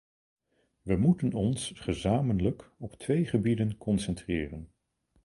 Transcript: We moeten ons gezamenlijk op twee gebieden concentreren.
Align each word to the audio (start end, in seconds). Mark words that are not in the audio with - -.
We 0.81 0.95
moeten 0.97 1.33
ons 1.33 1.71
gezamenlijk 1.75 2.71
op 2.77 2.97
twee 2.97 3.25
gebieden 3.25 3.77
concentreren. 3.77 4.71